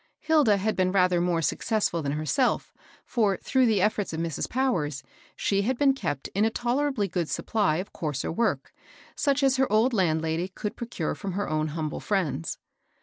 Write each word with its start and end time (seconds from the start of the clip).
Hilda 0.17 0.57
had 0.57 0.75
been 0.75 0.91
rather 0.91 1.21
more 1.21 1.43
successful 1.43 2.01
than 2.01 2.13
her 2.13 2.25
«elf; 2.39 2.73
for, 3.05 3.37
through 3.37 3.67
the 3.67 3.81
^CH*t8 3.81 4.13
of 4.13 4.19
Mrs. 4.19 4.49
Powers, 4.49 5.03
she 5.35 5.61
had 5.61 5.77
been 5.77 5.93
kept 5.93 6.27
in 6.29 6.43
a 6.43 6.49
tolerably 6.49 7.07
good 7.07 7.29
supply 7.29 7.77
ci 7.83 7.89
coarser 7.93 8.31
work, 8.31 8.73
such 9.15 9.43
as 9.43 9.57
their 9.57 9.71
old 9.71 9.93
landlady 9.93 10.47
could 10.47 10.75
procure 10.75 11.13
from 11.13 11.33
her 11.33 11.47
own 11.47 11.67
humble 11.67 11.99
friends. 11.99 12.57